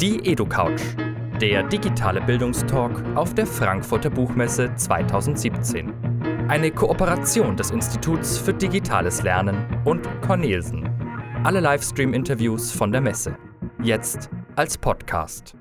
Die 0.00 0.18
EduCouch, 0.26 0.80
der 1.40 1.62
digitale 1.62 2.20
Bildungstalk 2.20 3.00
auf 3.14 3.32
der 3.32 3.46
Frankfurter 3.46 4.10
Buchmesse 4.10 4.74
2017. 4.74 5.92
Eine 6.48 6.72
Kooperation 6.72 7.56
des 7.56 7.70
Instituts 7.70 8.36
für 8.36 8.52
digitales 8.52 9.22
Lernen 9.22 9.64
und 9.84 10.08
Cornelsen. 10.20 10.90
Alle 11.44 11.60
Livestream-Interviews 11.60 12.72
von 12.72 12.90
der 12.90 13.02
Messe. 13.02 13.36
Jetzt 13.84 14.30
als 14.56 14.76
Podcast. 14.76 15.54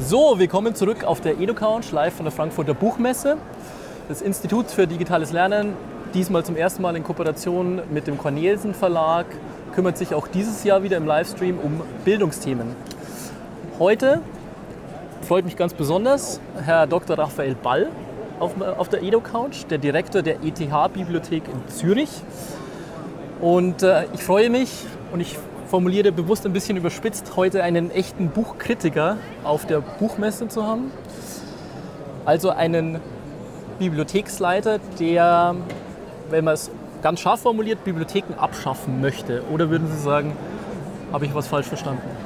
So, 0.00 0.38
willkommen 0.38 0.74
zurück 0.74 1.04
auf 1.04 1.22
der 1.22 1.40
EduCouch, 1.40 1.92
live 1.92 2.14
von 2.14 2.26
der 2.26 2.32
Frankfurter 2.32 2.74
Buchmesse. 2.74 3.38
Das 4.06 4.20
Institut 4.20 4.66
für 4.66 4.86
digitales 4.86 5.32
Lernen, 5.32 5.72
diesmal 6.12 6.44
zum 6.44 6.56
ersten 6.56 6.82
Mal 6.82 6.94
in 6.94 7.02
Kooperation 7.02 7.80
mit 7.90 8.06
dem 8.06 8.18
Cornelsen 8.18 8.74
Verlag, 8.74 9.24
kümmert 9.74 9.96
sich 9.96 10.14
auch 10.14 10.28
dieses 10.28 10.62
Jahr 10.62 10.82
wieder 10.82 10.98
im 10.98 11.06
Livestream 11.06 11.58
um 11.58 11.80
Bildungsthemen. 12.04 12.76
Heute 13.80 14.20
freut 15.22 15.44
mich 15.44 15.56
ganz 15.56 15.74
besonders 15.74 16.38
Herr 16.64 16.86
Dr. 16.86 17.18
Raphael 17.18 17.56
Ball 17.56 17.88
auf, 18.38 18.52
auf 18.60 18.88
der 18.88 19.02
EdoCouch, 19.02 19.66
der 19.68 19.78
Direktor 19.78 20.22
der 20.22 20.36
ETH-Bibliothek 20.44 21.42
in 21.48 21.68
Zürich. 21.68 22.10
Und 23.40 23.82
äh, 23.82 24.04
ich 24.14 24.22
freue 24.22 24.48
mich 24.48 24.70
und 25.12 25.18
ich 25.18 25.36
formuliere 25.66 26.12
bewusst 26.12 26.46
ein 26.46 26.52
bisschen 26.52 26.76
überspitzt, 26.76 27.32
heute 27.34 27.64
einen 27.64 27.90
echten 27.90 28.28
Buchkritiker 28.28 29.16
auf 29.42 29.66
der 29.66 29.80
Buchmesse 29.80 30.46
zu 30.46 30.64
haben. 30.64 30.92
Also 32.24 32.50
einen 32.50 33.00
Bibliotheksleiter, 33.80 34.78
der, 35.00 35.56
wenn 36.30 36.44
man 36.44 36.54
es 36.54 36.70
ganz 37.02 37.18
scharf 37.18 37.40
formuliert, 37.40 37.82
Bibliotheken 37.82 38.34
abschaffen 38.38 39.00
möchte. 39.00 39.42
Oder 39.52 39.68
würden 39.68 39.88
Sie 39.90 39.98
sagen, 39.98 40.36
habe 41.12 41.26
ich 41.26 41.34
was 41.34 41.48
falsch 41.48 41.66
verstanden? 41.66 42.23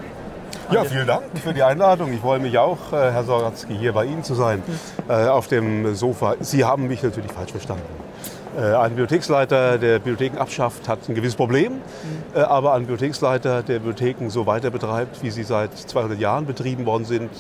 Ja, 0.70 0.84
vielen 0.84 1.06
Dank 1.06 1.24
für 1.42 1.54
die 1.54 1.62
Einladung. 1.62 2.12
Ich 2.12 2.20
freue 2.20 2.40
mich 2.40 2.58
auch, 2.58 2.92
äh, 2.92 3.10
Herr 3.10 3.24
Soratzki, 3.24 3.74
hier 3.74 3.94
bei 3.94 4.04
Ihnen 4.04 4.22
zu 4.22 4.34
sein, 4.34 4.62
äh, 5.08 5.26
auf 5.26 5.48
dem 5.48 5.94
Sofa. 5.94 6.34
Sie 6.40 6.62
haben 6.62 6.88
mich 6.88 7.02
natürlich 7.02 7.32
falsch 7.32 7.52
verstanden. 7.52 7.84
Äh, 8.54 8.74
ein 8.74 8.90
Bibliotheksleiter, 8.90 9.78
der 9.78 9.98
Bibliotheken 9.98 10.36
abschafft, 10.36 10.86
hat 10.86 11.08
ein 11.08 11.14
gewisses 11.14 11.36
Problem. 11.36 11.80
Aber 12.34 12.74
ein 12.74 12.80
Bibliotheksleiter, 12.80 13.62
der 13.62 13.78
Bibliotheken 13.78 14.28
so 14.28 14.46
weiter 14.46 14.70
betreibt, 14.70 15.22
wie 15.22 15.30
sie 15.30 15.42
seit 15.42 15.76
200 15.76 16.18
Jahren 16.18 16.44
betrieben 16.44 16.84
worden 16.84 17.06
sind, 17.06 17.30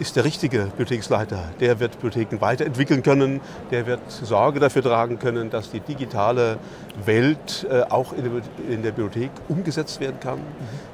ist 0.00 0.16
der 0.16 0.24
richtige 0.24 0.64
Bibliotheksleiter. 0.64 1.38
Der 1.60 1.78
wird 1.78 1.92
Bibliotheken 1.92 2.40
weiterentwickeln 2.40 3.02
können, 3.02 3.40
der 3.70 3.86
wird 3.86 4.00
Sorge 4.08 4.58
dafür 4.58 4.82
tragen 4.82 5.20
können, 5.20 5.50
dass 5.50 5.70
die 5.70 5.80
digitale 5.80 6.58
Welt 7.04 7.66
äh, 7.70 7.82
auch 7.82 8.12
in 8.12 8.24
der, 8.24 8.32
in 8.74 8.82
der, 8.82 8.92
Bibliothek 8.92 9.30
umgesetzt 9.48 10.00
werden 10.00 10.18
kann, 10.20 10.38
mhm. 10.38 10.42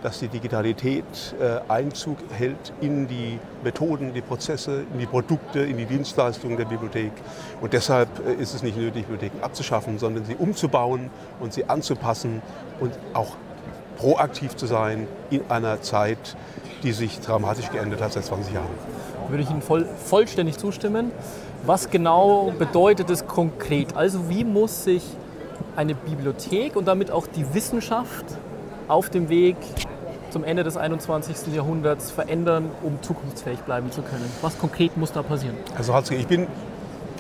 dass 0.03 0.19
die 0.19 0.29
Digitalität 0.29 1.05
äh, 1.41 1.61
Einzug 1.71 2.19
hält 2.33 2.73
in 2.81 3.07
die 3.07 3.39
Methoden, 3.63 4.13
die 4.13 4.21
Prozesse, 4.21 4.85
in 4.93 4.99
die 4.99 5.07
Produkte, 5.07 5.61
in 5.61 5.77
die 5.77 5.85
Dienstleistungen 5.85 6.57
der 6.57 6.65
Bibliothek. 6.65 7.13
Und 7.61 7.73
deshalb 7.73 8.09
äh, 8.27 8.35
ist 8.35 8.55
es 8.55 8.63
nicht 8.63 8.77
nötig, 8.77 9.07
Bibliotheken 9.07 9.45
abzuschaffen, 9.45 9.99
sondern 9.99 10.25
sie 10.25 10.35
umzubauen 10.35 11.11
und 11.39 11.53
sie 11.53 11.69
anzupassen 11.69 12.43
und 12.81 12.93
auch 13.15 13.37
proaktiv 13.97 14.57
zu 14.57 14.67
sein 14.67 15.07
in 15.31 15.43
einer 15.49 15.81
Zeit, 15.83 16.37
die 16.83 16.93
sich 16.93 17.21
dramatisch 17.21 17.71
geändert 17.71 18.01
hat 18.01 18.13
seit 18.13 18.25
20 18.25 18.55
Jahren. 18.55 18.71
Würde 19.29 19.45
ich 19.45 19.51
Ihnen 19.51 19.63
voll, 19.63 19.87
vollständig 20.05 20.59
zustimmen. 20.59 21.13
Was 21.65 21.91
genau 21.91 22.53
bedeutet 22.59 23.09
es 23.09 23.27
konkret? 23.27 23.95
Also 23.97 24.29
wie 24.29 24.43
muss 24.43 24.83
sich 24.83 25.05
eine 25.77 25.95
Bibliothek 25.95 26.77
und 26.77 26.87
damit 26.87 27.11
auch 27.11 27.27
die 27.27 27.55
Wissenschaft 27.55 28.25
auf 28.89 29.11
dem 29.11 29.29
Weg 29.29 29.57
zum 30.31 30.45
Ende 30.45 30.65
des 30.65 30.77
21. 30.77 31.55
Jahrhunderts 31.55 32.11
verändern, 32.11 32.71
um 32.83 33.03
zukunftsfähig 33.03 33.61
bleiben 33.61 33.93
zu 33.93 34.03
können? 34.03 34.25
Was 34.41 34.59
konkret 34.59 34.97
muss 34.97 35.13
da 35.13 35.23
passieren? 35.23 35.57
Also 35.77 35.95
Hatzke, 35.95 36.15
ich 36.17 36.27
bin 36.27 36.47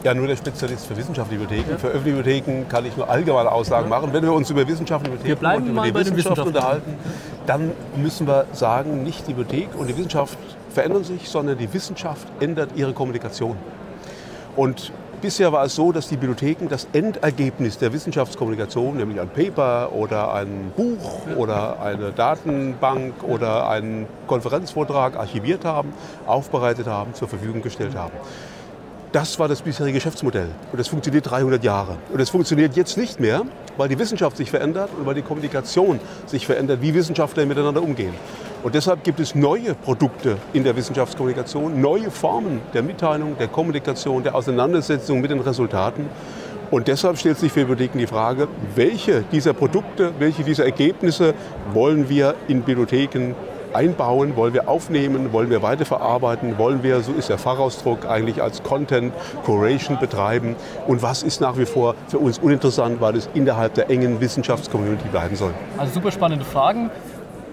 ja 0.02 0.14
nur 0.14 0.26
der 0.26 0.36
Spezialist 0.36 0.86
für 0.86 0.96
wissenschaftliche 0.96 1.40
Bibliotheken. 1.40 1.70
Ja. 1.72 1.78
Für 1.78 1.88
öffentliche 1.88 2.16
Bibliotheken 2.16 2.68
kann 2.68 2.86
ich 2.86 2.96
nur 2.96 3.08
allgemeine 3.08 3.52
Aussagen 3.52 3.90
ja. 3.90 3.96
machen. 3.96 4.12
Wenn 4.12 4.22
wir 4.22 4.32
uns 4.32 4.50
über 4.50 4.66
wissenschaftliche 4.66 5.16
Bibliotheken 5.16 5.78
und 5.78 5.86
über 5.86 6.02
die 6.02 6.16
Wissenschaft 6.16 6.46
unterhalten, 6.46 6.96
dann 7.46 7.72
müssen 7.96 8.26
wir 8.26 8.46
sagen, 8.52 9.02
nicht 9.02 9.28
die 9.28 9.34
Bibliothek 9.34 9.78
und 9.78 9.88
die 9.88 9.96
Wissenschaft 9.96 10.38
verändern 10.70 11.04
sich, 11.04 11.28
sondern 11.28 11.58
die 11.58 11.72
Wissenschaft 11.72 12.26
ändert 12.40 12.70
ihre 12.74 12.92
Kommunikation. 12.92 13.56
Und 14.56 14.92
bisher 15.22 15.52
war 15.52 15.64
es 15.64 15.74
so, 15.74 15.92
dass 15.92 16.08
die 16.08 16.16
Bibliotheken 16.16 16.68
das 16.68 16.86
Endergebnis 16.92 17.78
der 17.78 17.92
Wissenschaftskommunikation, 17.94 18.96
nämlich 18.96 19.20
ein 19.20 19.30
Paper 19.30 19.92
oder 19.92 20.34
ein 20.34 20.72
Buch 20.76 21.26
oder 21.36 21.80
eine 21.80 22.10
Datenbank 22.10 23.22
oder 23.22 23.68
einen 23.68 24.06
Konferenzvortrag 24.26 25.16
archiviert 25.16 25.64
haben, 25.64 25.94
aufbereitet 26.26 26.88
haben, 26.88 27.14
zur 27.14 27.28
Verfügung 27.28 27.62
gestellt 27.62 27.94
haben. 27.94 28.12
Das 29.12 29.38
war 29.38 29.46
das 29.46 29.62
bisherige 29.62 29.98
Geschäftsmodell. 29.98 30.48
Und 30.72 30.78
das 30.78 30.88
funktioniert 30.88 31.30
300 31.30 31.62
Jahre. 31.62 31.96
Und 32.12 32.20
es 32.20 32.30
funktioniert 32.30 32.76
jetzt 32.76 32.96
nicht 32.96 33.20
mehr, 33.20 33.42
weil 33.76 33.88
die 33.88 33.98
Wissenschaft 33.98 34.36
sich 34.36 34.50
verändert 34.50 34.90
und 34.98 35.06
weil 35.06 35.14
die 35.14 35.22
Kommunikation 35.22 36.00
sich 36.26 36.46
verändert, 36.46 36.80
wie 36.82 36.94
Wissenschaftler 36.94 37.46
miteinander 37.46 37.82
umgehen. 37.82 38.14
Und 38.62 38.76
deshalb 38.76 39.02
gibt 39.02 39.18
es 39.18 39.34
neue 39.34 39.74
Produkte 39.74 40.36
in 40.52 40.62
der 40.62 40.76
Wissenschaftskommunikation, 40.76 41.80
neue 41.80 42.12
Formen 42.12 42.60
der 42.72 42.84
Mitteilung, 42.84 43.36
der 43.36 43.48
Kommunikation, 43.48 44.22
der 44.22 44.36
Auseinandersetzung 44.36 45.20
mit 45.20 45.32
den 45.32 45.40
Resultaten. 45.40 46.06
Und 46.70 46.86
deshalb 46.86 47.18
stellt 47.18 47.38
sich 47.38 47.50
für 47.50 47.64
Bibliotheken 47.64 47.98
die 47.98 48.06
Frage, 48.06 48.46
welche 48.76 49.22
dieser 49.32 49.52
Produkte, 49.52 50.12
welche 50.20 50.44
dieser 50.44 50.64
Ergebnisse 50.64 51.34
wollen 51.72 52.08
wir 52.08 52.36
in 52.46 52.62
Bibliotheken 52.62 53.34
einbauen, 53.74 54.36
wollen 54.36 54.54
wir 54.54 54.68
aufnehmen, 54.68 55.32
wollen 55.32 55.50
wir 55.50 55.62
weiterverarbeiten, 55.62 56.58
wollen 56.58 56.82
wir, 56.82 57.00
so 57.00 57.12
ist 57.12 57.30
der 57.30 57.38
Fachausdruck, 57.38 58.06
eigentlich 58.06 58.42
als 58.42 58.62
Content 58.62 59.12
Curation 59.44 59.98
betreiben 59.98 60.56
und 60.86 61.02
was 61.02 61.22
ist 61.22 61.40
nach 61.40 61.58
wie 61.58 61.66
vor 61.66 61.94
für 62.08 62.18
uns 62.18 62.38
uninteressant, 62.38 63.00
weil 63.00 63.16
es 63.16 63.28
innerhalb 63.34 63.74
der 63.74 63.90
engen 63.90 64.20
Wissenschaftscommunity 64.20 65.08
bleiben 65.08 65.36
soll. 65.36 65.52
Also 65.78 65.94
super 65.94 66.12
spannende 66.12 66.44
Fragen. 66.44 66.90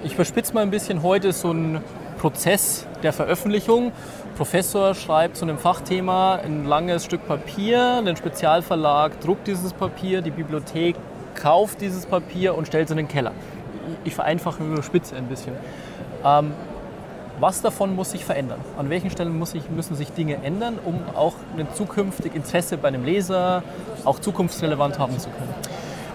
Ich 0.02 0.16
verspitze 0.16 0.54
mal 0.54 0.62
ein 0.62 0.72
bisschen 0.72 1.04
heute 1.04 1.34
so 1.34 1.52
ein 1.52 1.82
Prozess 2.20 2.88
der 3.04 3.12
Veröffentlichung. 3.12 3.92
Professor 4.38 4.96
schreibt 4.96 5.36
zu 5.36 5.44
einem 5.44 5.58
Fachthema 5.58 6.36
ein 6.36 6.64
langes 6.64 7.04
Stück 7.04 7.28
Papier, 7.28 8.02
ein 8.06 8.16
Spezialverlag 8.16 9.20
druckt 9.20 9.48
dieses 9.48 9.74
Papier, 9.74 10.22
die 10.22 10.32
Bibliothek 10.32 10.96
kauft 11.36 11.82
dieses 11.82 12.06
Papier 12.06 12.56
und 12.56 12.66
stellt 12.66 12.86
es 12.86 12.92
in 12.92 12.98
den 12.98 13.10
Keller. 13.10 13.34
Ich 14.06 14.16
vereinfache 14.16 14.64
überspitze 14.64 15.18
ein 15.18 15.26
bisschen. 15.26 15.54
Ähm, 16.24 16.54
was 17.42 17.62
davon 17.62 17.94
muss 17.94 18.12
sich 18.12 18.24
verändern? 18.24 18.60
An 18.78 18.90
welchen 18.90 19.10
Stellen 19.10 19.42
ich, 19.54 19.70
müssen 19.70 19.96
sich 19.96 20.14
Dinge 20.14 20.38
ändern, 20.44 20.80
um 20.84 21.02
auch 21.14 21.34
ein 21.58 21.68
zukünftig 21.74 22.36
Interesse 22.36 22.78
bei 22.78 22.88
einem 22.88 23.04
Leser 23.04 23.64
auch 24.06 24.20
zukunftsrelevant 24.20 24.98
haben 24.98 25.20
zu 25.20 25.30
können? 25.30 25.54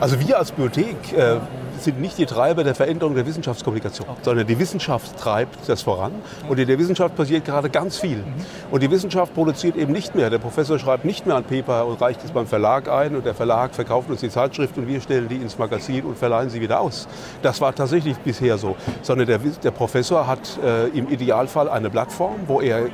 Also 0.00 0.18
wir 0.20 0.38
als 0.38 0.52
Bibliothek 0.52 1.12
äh, 1.12 1.36
sind 1.78 2.00
nicht 2.00 2.18
die 2.18 2.26
Treiber 2.26 2.64
der 2.64 2.74
Veränderung 2.74 3.14
der 3.14 3.26
Wissenschaftskommunikation, 3.26 4.08
okay. 4.08 4.20
sondern 4.22 4.46
die 4.46 4.58
Wissenschaft 4.58 5.18
treibt 5.18 5.68
das 5.68 5.82
voran. 5.82 6.12
Und 6.48 6.58
in 6.58 6.66
der 6.66 6.78
Wissenschaft 6.78 7.16
passiert 7.16 7.44
gerade 7.44 7.70
ganz 7.70 7.98
viel. 7.98 8.18
Mhm. 8.18 8.34
Und 8.70 8.82
die 8.82 8.90
Wissenschaft 8.90 9.34
produziert 9.34 9.76
eben 9.76 9.92
nicht 9.92 10.14
mehr. 10.14 10.30
Der 10.30 10.38
Professor 10.38 10.78
schreibt 10.78 11.04
nicht 11.04 11.26
mehr 11.26 11.36
ein 11.36 11.44
Paper 11.44 11.86
und 11.86 12.00
reicht 12.00 12.24
es 12.24 12.30
beim 12.30 12.46
Verlag 12.46 12.88
ein 12.88 13.16
und 13.16 13.24
der 13.24 13.34
Verlag 13.34 13.74
verkauft 13.74 14.10
uns 14.10 14.20
die 14.20 14.30
Zeitschrift 14.30 14.76
und 14.78 14.86
wir 14.86 15.00
stellen 15.00 15.28
die 15.28 15.36
ins 15.36 15.58
Magazin 15.58 16.04
und 16.04 16.18
verleihen 16.18 16.50
sie 16.50 16.60
wieder 16.60 16.80
aus. 16.80 17.08
Das 17.42 17.60
war 17.60 17.74
tatsächlich 17.74 18.16
bisher 18.18 18.58
so. 18.58 18.76
Sondern 19.02 19.26
der, 19.26 19.38
der 19.38 19.70
Professor 19.70 20.26
hat 20.26 20.58
äh, 20.62 20.88
im 20.88 21.08
Idealfall 21.08 21.68
eine 21.68 21.90
Plattform, 21.90 22.40
wo 22.46 22.60
er 22.60 22.88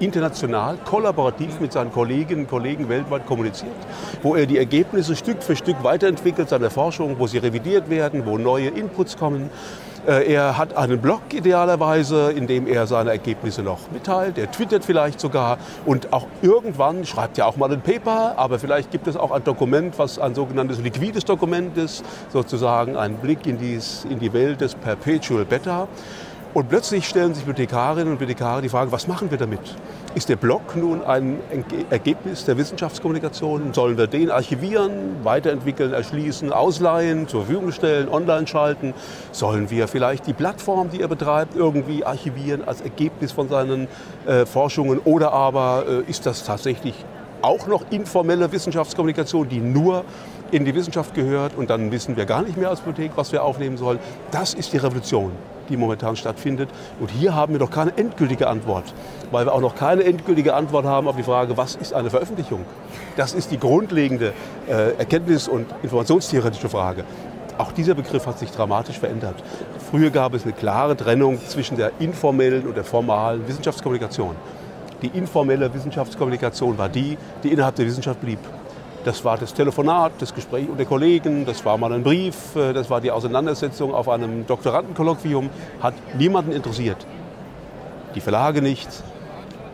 international, 0.00 0.78
kollaborativ 0.84 1.60
mit 1.60 1.72
seinen 1.72 1.92
Kolleginnen 1.92 2.42
und 2.42 2.50
Kollegen 2.50 2.88
weltweit 2.88 3.26
kommuniziert, 3.26 3.72
wo 4.22 4.34
er 4.34 4.46
die 4.46 4.58
Ergebnisse 4.58 5.16
Stück 5.16 5.42
für 5.42 5.56
Stück 5.56 5.82
weiterentwickelt, 5.82 6.48
seine 6.48 6.70
Forschung, 6.70 7.18
wo 7.18 7.26
sie 7.26 7.38
revidiert 7.38 7.90
werden, 7.90 8.26
wo 8.26 8.38
neue 8.38 8.68
Inputs 8.68 9.16
kommen. 9.16 9.50
Äh, 10.06 10.34
er 10.34 10.58
hat 10.58 10.76
einen 10.76 11.00
Blog 11.00 11.22
idealerweise, 11.32 12.30
in 12.32 12.46
dem 12.46 12.66
er 12.66 12.86
seine 12.86 13.10
Ergebnisse 13.10 13.62
noch 13.62 13.90
mitteilt. 13.90 14.36
Er 14.36 14.50
twittert 14.50 14.84
vielleicht 14.84 15.18
sogar 15.18 15.56
und 15.86 16.12
auch 16.12 16.26
irgendwann 16.42 17.06
schreibt 17.06 17.38
er 17.38 17.46
auch 17.46 17.56
mal 17.56 17.72
ein 17.72 17.80
Paper, 17.80 18.34
aber 18.36 18.58
vielleicht 18.58 18.90
gibt 18.90 19.06
es 19.06 19.16
auch 19.16 19.30
ein 19.30 19.44
Dokument, 19.44 19.98
was 19.98 20.18
ein 20.18 20.34
sogenanntes 20.34 20.78
liquides 20.80 21.24
Dokument 21.24 21.76
ist, 21.78 22.04
sozusagen 22.30 22.96
ein 22.96 23.16
Blick 23.16 23.46
in, 23.46 23.58
dies, 23.58 24.06
in 24.08 24.18
die 24.18 24.32
Welt 24.34 24.60
des 24.60 24.74
Perpetual 24.74 25.46
Beta. 25.46 25.88
Und 26.54 26.68
plötzlich 26.68 27.08
stellen 27.08 27.34
sich 27.34 27.44
Bibliothekarinnen 27.44 28.12
und 28.12 28.18
Bibliothekare 28.20 28.62
die 28.62 28.68
Frage, 28.68 28.92
was 28.92 29.08
machen 29.08 29.28
wir 29.32 29.38
damit? 29.38 29.58
Ist 30.14 30.28
der 30.28 30.36
Blog 30.36 30.76
nun 30.76 31.02
ein 31.02 31.40
Ergebnis 31.90 32.44
der 32.44 32.56
Wissenschaftskommunikation? 32.56 33.74
Sollen 33.74 33.98
wir 33.98 34.06
den 34.06 34.30
archivieren, 34.30 35.24
weiterentwickeln, 35.24 35.92
erschließen, 35.92 36.52
ausleihen, 36.52 37.26
zur 37.26 37.46
Verfügung 37.46 37.72
stellen, 37.72 38.08
online 38.08 38.46
schalten? 38.46 38.94
Sollen 39.32 39.68
wir 39.68 39.88
vielleicht 39.88 40.28
die 40.28 40.32
Plattform, 40.32 40.90
die 40.90 41.00
er 41.00 41.08
betreibt, 41.08 41.56
irgendwie 41.56 42.04
archivieren 42.04 42.62
als 42.62 42.82
Ergebnis 42.82 43.32
von 43.32 43.48
seinen 43.48 43.88
äh, 44.24 44.46
Forschungen? 44.46 45.00
Oder 45.00 45.32
aber 45.32 45.86
äh, 45.88 46.08
ist 46.08 46.24
das 46.24 46.44
tatsächlich 46.44 46.94
auch 47.44 47.66
noch 47.66 47.82
informelle 47.90 48.50
Wissenschaftskommunikation, 48.50 49.48
die 49.48 49.60
nur 49.60 50.04
in 50.50 50.64
die 50.64 50.74
Wissenschaft 50.74 51.14
gehört 51.14 51.56
und 51.56 51.70
dann 51.70 51.90
wissen 51.90 52.16
wir 52.16 52.26
gar 52.26 52.42
nicht 52.42 52.56
mehr 52.56 52.70
als 52.70 52.80
Bibliothek, 52.80 53.16
was 53.16 53.32
wir 53.32 53.42
aufnehmen 53.42 53.76
sollen. 53.76 53.98
Das 54.30 54.54
ist 54.54 54.72
die 54.72 54.78
Revolution, 54.78 55.32
die 55.68 55.76
momentan 55.76 56.16
stattfindet. 56.16 56.70
Und 57.00 57.10
hier 57.10 57.34
haben 57.34 57.52
wir 57.52 57.60
noch 57.60 57.70
keine 57.70 57.96
endgültige 57.96 58.48
Antwort, 58.48 58.94
weil 59.30 59.46
wir 59.46 59.52
auch 59.52 59.60
noch 59.60 59.74
keine 59.74 60.04
endgültige 60.04 60.54
Antwort 60.54 60.86
haben 60.86 61.06
auf 61.08 61.16
die 61.16 61.22
Frage, 61.22 61.56
was 61.56 61.74
ist 61.74 61.92
eine 61.92 62.10
Veröffentlichung? 62.10 62.64
Das 63.16 63.34
ist 63.34 63.50
die 63.50 63.58
grundlegende 63.58 64.32
äh, 64.68 64.92
Erkenntnis- 64.96 65.48
und 65.48 65.66
informationstheoretische 65.82 66.68
Frage. 66.68 67.04
Auch 67.58 67.70
dieser 67.72 67.94
Begriff 67.94 68.26
hat 68.26 68.38
sich 68.38 68.50
dramatisch 68.50 68.98
verändert. 68.98 69.36
Früher 69.90 70.10
gab 70.10 70.34
es 70.34 70.44
eine 70.44 70.52
klare 70.52 70.96
Trennung 70.96 71.38
zwischen 71.46 71.76
der 71.76 71.92
informellen 72.00 72.66
und 72.66 72.76
der 72.76 72.84
formalen 72.84 73.46
Wissenschaftskommunikation. 73.46 74.34
Die 75.04 75.18
informelle 75.18 75.74
Wissenschaftskommunikation 75.74 76.78
war 76.78 76.88
die, 76.88 77.18
die 77.42 77.50
innerhalb 77.50 77.74
der 77.74 77.84
Wissenschaft 77.84 78.22
blieb. 78.22 78.38
Das 79.04 79.22
war 79.22 79.36
das 79.36 79.52
Telefonat, 79.52 80.12
das 80.18 80.32
Gespräch 80.32 80.66
unter 80.66 80.86
Kollegen, 80.86 81.44
das 81.44 81.62
war 81.66 81.76
mal 81.76 81.92
ein 81.92 82.02
Brief, 82.02 82.56
äh, 82.56 82.72
das 82.72 82.88
war 82.88 83.02
die 83.02 83.10
Auseinandersetzung 83.10 83.92
auf 83.92 84.08
einem 84.08 84.46
Doktorandenkolloquium. 84.46 85.50
Hat 85.82 85.92
niemanden 86.16 86.52
interessiert. 86.52 86.96
Die 88.14 88.20
Verlage 88.22 88.62
nicht, 88.62 88.88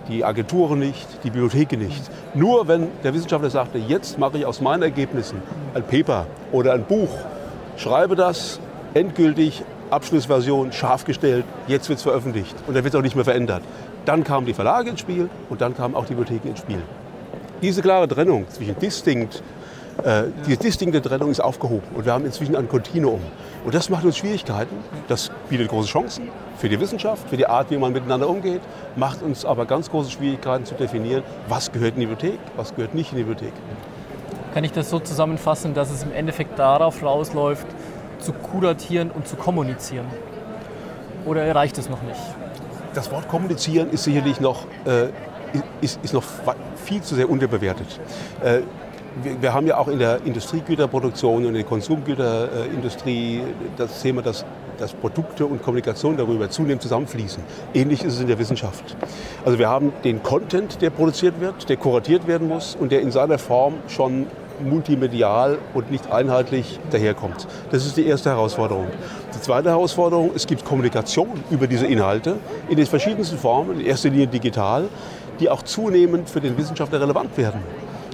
die 0.09 0.25
Agenturen 0.25 0.81
nicht, 0.81 1.07
die 1.23 1.31
Bibliotheken 1.31 1.79
nicht. 1.79 2.11
Nur 2.35 2.67
wenn 2.67 2.89
der 3.05 3.15
Wissenschaftler 3.15 3.51
sagte, 3.51 3.79
jetzt 3.79 4.19
mache 4.19 4.39
ich 4.39 4.47
aus 4.47 4.61
meinen 4.61 4.83
Ergebnissen 4.83 5.41
ein 5.75 5.85
Paper 5.85 6.27
oder 6.51 6.73
ein 6.73 6.83
Buch, 6.83 7.11
schreibe 7.77 8.17
das 8.17 8.59
endgültig, 8.95 9.63
Abschlussversion, 9.91 10.73
scharf 10.73 11.05
gestellt, 11.05 11.45
jetzt 11.67 11.89
wird 11.89 11.99
es 11.99 12.03
veröffentlicht 12.03 12.55
und 12.67 12.75
dann 12.75 12.85
wird 12.85 12.95
es 12.95 12.99
auch 12.99 13.03
nicht 13.03 13.17
mehr 13.17 13.25
verändert. 13.25 13.63
Dann 14.05 14.25
kamen 14.25 14.47
die 14.47 14.55
Verlage 14.55 14.91
ins 14.91 15.01
Spiel 15.01 15.29
und 15.49 15.61
dann 15.61 15.77
kamen 15.77 15.95
auch 15.95 16.07
die 16.07 16.15
Bibliotheken 16.15 16.51
ins 16.51 16.61
Spiel. 16.61 16.83
Diese 17.63 17.83
klare 17.83 18.09
Trennung 18.09 18.49
zwischen 18.49 18.79
distinkt, 18.79 19.43
äh, 20.03 20.25
diese 20.47 20.57
distinkte 20.57 21.03
Trennung 21.03 21.31
ist 21.31 21.41
aufgehoben 21.41 21.87
und 21.95 22.07
wir 22.07 22.13
haben 22.13 22.25
inzwischen 22.25 22.57
ein 22.57 22.69
Kontinuum. 22.69 23.21
Und 23.65 23.75
das 23.75 23.91
macht 23.91 24.05
uns 24.05 24.17
Schwierigkeiten. 24.17 24.75
Das 25.09 25.31
bietet 25.49 25.69
große 25.69 25.89
Chancen 25.89 26.31
für 26.61 26.69
die 26.69 26.79
Wissenschaft, 26.79 27.29
für 27.29 27.37
die 27.37 27.47
Art, 27.47 27.71
wie 27.71 27.79
man 27.79 27.93
miteinander 27.93 28.29
umgeht, 28.29 28.61
macht 28.95 29.23
uns 29.23 29.45
aber 29.45 29.65
ganz 29.65 29.91
große 29.91 30.11
Schwierigkeiten 30.11 30.67
zu 30.67 30.75
definieren, 30.75 31.23
was 31.49 31.73
gehört 31.73 31.95
in 31.95 32.01
die 32.01 32.07
Bibliothek, 32.07 32.39
was 32.57 32.75
gehört 32.75 32.95
nicht 32.95 33.13
in 33.13 33.19
die 33.19 33.25
Bibliothek. 33.25 33.55
Kann 34.53 34.65
ich 34.65 34.73
das 34.73 34.91
so 34.91 34.99
zusammenfassen, 34.99 35.75
dass 35.75 35.91
es 35.91 36.03
im 36.03 36.13
Endeffekt 36.13 36.59
darauf 36.59 37.03
rausläuft, 37.03 37.67
zu 38.21 38.33
kuratieren 38.33 39.11
und 39.11 39.27
zu 39.27 39.37
kommunizieren? 39.37 40.07
Oder 41.27 41.55
reicht 41.55 41.79
es 41.79 41.89
noch 41.89 42.03
nicht? 42.03 42.21
Das 42.95 43.11
Wort 43.13 43.29
kommunizieren 43.29 43.91
ist 43.91 44.05
sicherlich 44.05 44.41
noch, 44.41 44.67
äh, 44.85 45.09
ist, 45.81 46.01
ist 46.03 46.13
noch 46.15 46.25
viel 46.77 47.03
zu 47.03 47.15
sehr 47.15 47.31
unterbewertet. 47.31 48.01
Äh, 48.43 48.61
wir, 49.23 49.43
wir, 49.43 49.55
haben 49.55 49.67
ja 49.67 49.77
auch 49.77 49.89
in 49.89 49.99
der 49.99 50.21
Industriegüterproduktion 50.25 51.43
und 51.43 51.49
in 51.49 51.55
der 51.55 51.65
Konsumgüterindustrie 51.65 53.43
das 53.77 54.03
Thema, 54.03 54.23
dass, 54.23 54.45
dass 54.79 54.93
Produkte 54.93 55.47
und 55.47 55.63
Kommunikation 55.63 56.17
darüber 56.17 56.49
zunehmend 56.49 56.83
zusammenfließen. 56.83 57.43
Ähnlich 57.75 58.05
ist 58.05 58.15
es 58.15 58.21
in 58.21 58.29
der 58.29 58.39
Wissenschaft. 58.39 58.97
Also 59.45 59.59
wir 59.59 59.69
haben 59.69 59.93
den 60.05 60.23
Content, 60.23 60.81
der 60.81 60.91
produziert 60.91 61.41
wird, 61.41 61.69
der 61.69 61.77
kuratiert 61.77 62.27
werden 62.27 62.49
muss 62.49 62.77
und 62.77 62.93
der 62.93 63.01
in 63.01 63.11
seiner 63.11 63.39
Form 63.39 63.75
schon 63.89 64.27
multimedial 64.65 65.59
und 65.75 65.91
nicht 65.91 66.11
einheitlich 66.13 66.79
daherkommt. 66.91 67.47
Das 67.71 67.87
ist 67.87 67.97
die 67.97 68.07
erste 68.07 68.31
Herausforderung. 68.31 68.87
Die 69.35 69.41
zweite 69.41 69.71
Herausforderung, 69.71 70.31
es 70.35 70.47
gibt 70.47 70.65
Kommunikation 70.65 71.43
über 71.51 71.67
diese 71.67 71.87
Inhalte 71.87 72.37
in 72.69 72.77
den 72.77 72.87
verschiedensten 72.87 73.39
Formen, 73.39 73.81
in 73.81 73.87
erster 73.87 74.11
Linie 74.11 74.27
digital, 74.27 74.89
die 75.41 75.49
auch 75.49 75.63
zunehmend 75.63 76.29
für 76.29 76.41
den 76.41 76.57
Wissenschaftler 76.59 77.01
relevant 77.01 77.37
werden. 77.37 77.61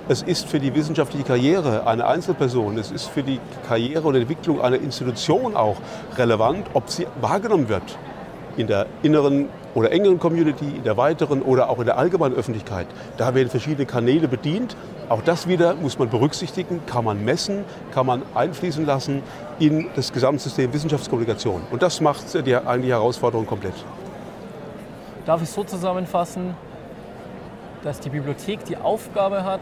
Es 0.08 0.22
ist 0.22 0.46
für 0.46 0.60
die 0.60 0.72
wissenschaftliche 0.72 1.24
Karriere 1.24 1.84
einer 1.84 2.06
Einzelperson, 2.06 2.78
es 2.78 2.92
ist 2.92 3.06
für 3.06 3.24
die 3.24 3.40
Karriere 3.66 4.06
und 4.06 4.14
Entwicklung 4.14 4.60
einer 4.60 4.76
Institution 4.76 5.56
auch 5.56 5.76
relevant, 6.16 6.68
ob 6.74 6.88
sie 6.90 7.08
wahrgenommen 7.20 7.68
wird 7.68 7.98
in 8.56 8.68
der 8.68 8.86
inneren 9.02 9.48
oder 9.74 9.92
engeren 9.92 10.18
Community, 10.18 10.64
in 10.76 10.84
der 10.84 10.96
weiteren 10.96 11.42
oder 11.42 11.68
auch 11.68 11.78
in 11.80 11.86
der 11.86 11.98
allgemeinen 11.98 12.34
Öffentlichkeit. 12.34 12.86
Da 13.16 13.34
werden 13.34 13.50
verschiedene 13.50 13.84
Kanäle 13.84 14.28
bedient. 14.28 14.76
Auch 15.08 15.22
das 15.22 15.46
wieder 15.46 15.76
muss 15.76 15.98
man 15.98 16.10
berücksichtigen, 16.10 16.84
kann 16.86 17.04
man 17.04 17.24
messen, 17.24 17.64
kann 17.94 18.06
man 18.06 18.22
einfließen 18.34 18.84
lassen 18.84 19.22
in 19.60 19.86
das 19.94 20.12
Gesamtsystem 20.12 20.72
Wissenschaftskommunikation. 20.72 21.62
Und 21.70 21.82
das 21.82 22.00
macht 22.00 22.34
die 22.44 22.56
eigentliche 22.56 22.94
Herausforderung 22.94 23.46
komplett. 23.46 23.74
Darf 25.24 25.40
ich 25.42 25.50
so 25.50 25.62
zusammenfassen, 25.62 26.56
dass 27.84 28.00
die 28.00 28.10
Bibliothek 28.10 28.64
die 28.64 28.76
Aufgabe 28.76 29.44
hat, 29.44 29.60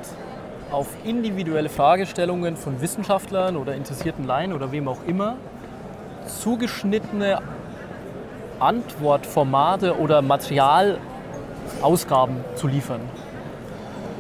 auf 0.71 0.89
individuelle 1.05 1.69
Fragestellungen 1.69 2.57
von 2.57 2.81
Wissenschaftlern 2.81 3.59
oder 3.59 3.75
interessierten 3.75 4.27
Laien 4.27 4.55
oder 4.55 4.73
wem 4.73 4.89
auch 4.89 5.05
immer 5.07 5.37
zugeschnittene 6.27 7.43
Antwortformate 8.59 9.99
oder 9.99 10.23
Materialausgaben 10.23 12.37
zu 12.57 12.67
liefern. 12.67 13.03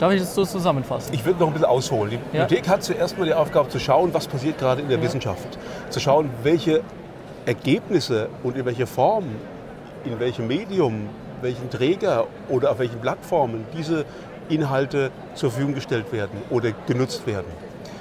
Darf 0.04 0.12
ich 0.12 0.20
das 0.20 0.34
so 0.34 0.44
zusammenfassen? 0.44 1.14
Ich 1.14 1.24
würde 1.24 1.40
noch 1.40 1.46
ein 1.46 1.54
bisschen 1.54 1.66
ausholen. 1.66 2.10
Die 2.10 2.18
Bibliothek 2.18 2.66
ja? 2.66 2.72
hat 2.72 2.82
zuerst 2.82 3.16
mal 3.16 3.24
die 3.24 3.32
Aufgabe 3.32 3.70
zu 3.70 3.80
schauen, 3.80 4.12
was 4.12 4.28
passiert 4.28 4.58
gerade 4.58 4.82
in 4.82 4.88
der 4.90 4.98
ja. 4.98 5.02
Wissenschaft. 5.02 5.58
Zu 5.88 5.98
schauen, 5.98 6.28
welche 6.42 6.82
Ergebnisse 7.46 8.28
und 8.42 8.54
in 8.58 8.66
welcher 8.66 8.86
Form, 8.86 9.24
in 10.04 10.20
welchem 10.20 10.46
Medium, 10.46 11.08
welchen 11.40 11.70
Träger 11.70 12.26
oder 12.50 12.72
auf 12.72 12.80
welchen 12.80 13.00
Plattformen 13.00 13.64
diese 13.74 14.04
Inhalte 14.50 15.10
zur 15.32 15.50
Verfügung 15.50 15.74
gestellt 15.74 16.12
werden 16.12 16.42
oder 16.50 16.72
genutzt 16.86 17.26
werden. 17.26 17.46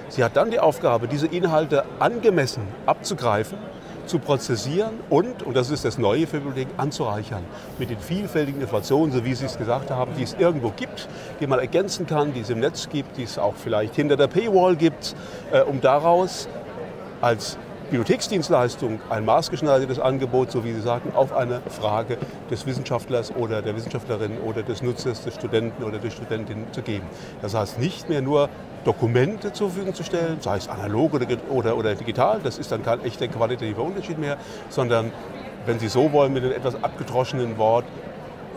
Sie 0.09 0.25
hat 0.25 0.35
dann 0.35 0.51
die 0.51 0.59
Aufgabe, 0.59 1.07
diese 1.07 1.27
Inhalte 1.27 1.85
angemessen 1.99 2.63
abzugreifen 2.85 3.57
zu 4.05 4.19
prozessieren 4.19 4.91
und, 5.09 5.43
und 5.43 5.55
das 5.55 5.69
ist 5.69 5.85
das 5.85 5.97
Neue 5.97 6.27
für 6.27 6.39
Bibliothek, 6.39 6.67
anzureichern. 6.77 7.43
Mit 7.79 7.89
den 7.89 7.99
vielfältigen 7.99 8.61
Informationen, 8.61 9.11
so 9.11 9.25
wie 9.25 9.33
Sie 9.33 9.45
es 9.45 9.57
gesagt 9.57 9.91
haben, 9.91 10.11
die 10.17 10.23
es 10.23 10.33
irgendwo 10.33 10.71
gibt, 10.71 11.07
die 11.39 11.47
man 11.47 11.59
ergänzen 11.59 12.05
kann, 12.05 12.33
die 12.33 12.41
es 12.41 12.49
im 12.49 12.59
Netz 12.59 12.89
gibt, 12.89 13.17
die 13.17 13.23
es 13.23 13.37
auch 13.37 13.55
vielleicht 13.55 13.95
hinter 13.95 14.17
der 14.17 14.27
Paywall 14.27 14.75
gibt, 14.75 15.15
äh, 15.51 15.61
um 15.61 15.81
daraus 15.81 16.47
als 17.21 17.57
Bibliotheksdienstleistung 17.93 19.01
ein 19.11 19.23
maßgeschneidertes 19.23 19.99
Angebot, 19.99 20.49
so 20.49 20.65
wie 20.65 20.73
Sie 20.73 20.81
sagen, 20.81 21.11
auf 21.13 21.31
eine 21.31 21.61
Frage 21.69 22.17
des 22.49 22.65
Wissenschaftlers 22.65 23.35
oder 23.35 23.61
der 23.61 23.75
Wissenschaftlerin 23.75 24.39
oder 24.39 24.63
des 24.63 24.81
Nutzers, 24.81 25.23
des 25.23 25.35
Studenten 25.35 25.83
oder 25.83 25.99
der 25.99 26.09
Studentin 26.09 26.65
zu 26.71 26.81
geben. 26.81 27.05
Das 27.43 27.53
heißt 27.53 27.77
nicht 27.77 28.09
mehr 28.09 28.23
nur 28.23 28.49
Dokumente 28.83 29.53
zur 29.53 29.69
Verfügung 29.69 29.93
zu 29.93 30.03
stellen, 30.03 30.37
sei 30.39 30.57
es 30.57 30.69
analog 30.69 31.13
oder, 31.13 31.27
oder, 31.51 31.77
oder 31.77 31.93
digital, 31.93 32.39
das 32.43 32.57
ist 32.57 32.71
dann 32.71 32.81
kein 32.81 32.99
echter 33.01 33.27
qualitativer 33.27 33.83
Unterschied 33.83 34.17
mehr, 34.17 34.37
sondern, 34.69 35.11
wenn 35.67 35.77
Sie 35.77 35.87
so 35.87 36.11
wollen, 36.11 36.33
mit 36.33 36.43
einem 36.43 36.53
etwas 36.53 36.83
abgedroschenen 36.83 37.59
Wort, 37.59 37.85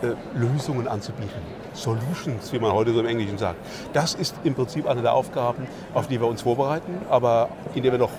äh, 0.00 0.14
Lösungen 0.34 0.88
anzubieten. 0.88 1.42
Solutions, 1.74 2.54
wie 2.54 2.58
man 2.58 2.72
heute 2.72 2.94
so 2.94 3.00
im 3.00 3.06
Englischen 3.06 3.36
sagt. 3.36 3.58
Das 3.92 4.14
ist 4.14 4.34
im 4.44 4.54
Prinzip 4.54 4.88
eine 4.88 5.02
der 5.02 5.12
Aufgaben, 5.12 5.66
auf 5.92 6.08
die 6.08 6.22
wir 6.22 6.26
uns 6.26 6.40
vorbereiten, 6.40 7.02
aber 7.10 7.50
in 7.74 7.82
der 7.82 7.92
wir 7.92 7.98
noch 7.98 8.10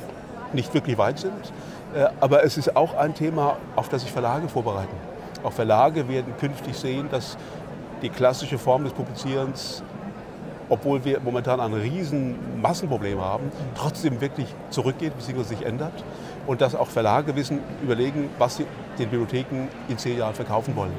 nicht 0.54 0.74
wirklich 0.74 0.98
weit 0.98 1.20
sind. 1.20 1.34
Äh, 1.96 2.08
aber 2.20 2.44
es 2.44 2.58
ist 2.58 2.76
auch 2.76 2.96
ein 2.96 3.14
Thema, 3.14 3.58
auf 3.76 3.90
das 3.90 4.02
sich 4.02 4.12
Verlage 4.12 4.48
vorbereiten. 4.48 4.96
Auch 5.44 5.54
Verlage 5.54 6.08
werden 6.08 6.34
künftig 6.40 6.78
sehen, 6.78 7.08
dass 7.12 7.38
die 8.02 8.10
klassische 8.10 8.58
Form 8.58 8.84
des 8.84 8.94
Publizierens, 8.94 9.84
obwohl 10.70 11.04
wir 11.06 11.20
momentan 11.20 11.60
ein 11.60 11.74
riesen 11.74 12.36
Massenproblem 12.62 13.22
haben, 13.22 13.52
trotzdem 13.76 14.20
wirklich 14.22 14.48
zurückgeht 14.70 15.14
bzw. 15.18 15.44
sich 15.44 15.66
ändert. 15.66 16.04
Und 16.46 16.62
dass 16.62 16.76
auch 16.76 16.88
Verlage 16.88 17.36
wissen, 17.36 17.60
überlegen, 17.84 18.30
was 18.38 18.58
sie 18.58 18.66
den 18.98 19.10
Bibliotheken 19.10 19.68
in 19.90 19.98
zehn 19.98 20.18
Jahren 20.18 20.34
verkaufen 20.34 20.76
wollen. 20.76 20.94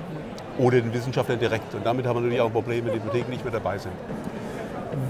Oder 0.59 0.81
den 0.81 0.93
Wissenschaftlern 0.93 1.39
direkt. 1.39 1.75
Und 1.75 1.87
damit 1.87 2.07
haben 2.07 2.17
wir 2.17 2.21
natürlich 2.23 2.41
auch 2.41 2.53
Probleme, 2.53 2.87
wenn 2.87 2.95
die 2.95 3.01
Bibliotheken 3.01 3.31
nicht 3.31 3.45
mehr 3.45 3.53
dabei 3.53 3.79
sind. 3.79 3.93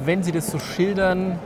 Wenn 0.04 0.23
Sie 0.23 0.33
das 0.33 0.49
so 0.49 0.59
schildern, 0.59 1.38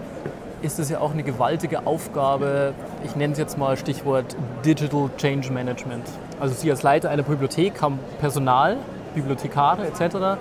ist 0.62 0.78
es 0.78 0.88
ja 0.88 1.00
auch 1.00 1.12
eine 1.12 1.22
gewaltige 1.22 1.86
Aufgabe, 1.86 2.72
ich 3.04 3.16
nenne 3.16 3.32
es 3.32 3.38
jetzt 3.38 3.58
mal 3.58 3.76
Stichwort 3.76 4.36
Digital 4.64 5.10
Change 5.16 5.52
Management. 5.52 6.06
Also 6.40 6.54
Sie 6.54 6.70
als 6.70 6.82
Leiter 6.82 7.10
einer 7.10 7.24
Bibliothek 7.24 7.82
haben 7.82 7.98
Personal, 8.20 8.76
Bibliothekare 9.14 9.86
etc., 9.86 10.38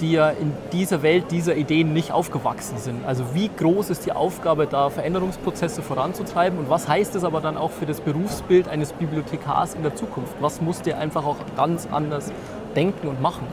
die 0.00 0.12
ja 0.12 0.30
in 0.30 0.52
dieser 0.72 1.02
Welt 1.02 1.30
dieser 1.30 1.54
Ideen 1.54 1.92
nicht 1.92 2.12
aufgewachsen 2.12 2.76
sind. 2.78 3.04
Also 3.06 3.34
wie 3.34 3.48
groß 3.48 3.90
ist 3.90 4.04
die 4.04 4.12
Aufgabe, 4.12 4.66
da 4.66 4.90
Veränderungsprozesse 4.90 5.80
voranzutreiben 5.82 6.58
und 6.58 6.68
was 6.68 6.88
heißt 6.88 7.14
es 7.14 7.24
aber 7.24 7.40
dann 7.40 7.56
auch 7.56 7.70
für 7.70 7.86
das 7.86 8.00
Berufsbild 8.00 8.68
eines 8.68 8.92
Bibliothekars 8.92 9.74
in 9.74 9.82
der 9.82 9.94
Zukunft? 9.94 10.34
Was 10.40 10.60
muss 10.60 10.82
der 10.82 10.98
einfach 10.98 11.24
auch 11.24 11.36
ganz 11.56 11.88
anders 11.90 12.32
denken 12.74 13.08
und 13.08 13.20
machen? 13.20 13.46